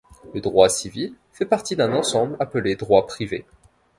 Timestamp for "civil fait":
0.67-1.45